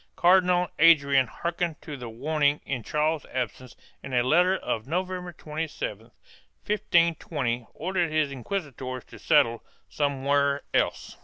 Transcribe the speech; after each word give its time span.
Cardinal 0.15 0.69
Adrian 0.79 1.27
hearkened 1.27 1.79
to 1.83 1.95
the 1.95 2.09
warning 2.09 2.59
in 2.65 2.81
Charles's 2.81 3.27
absence 3.31 3.75
and 4.01 4.15
in 4.15 4.21
a 4.21 4.23
letter 4.23 4.57
of 4.57 4.87
November 4.87 5.31
27, 5.31 6.05
1520, 6.65 7.67
ordered 7.75 8.09
his 8.11 8.31
inquisitors 8.31 9.03
to 9.03 9.19
settle 9.19 9.63
somewhere 9.89 10.63
else. 10.73 11.17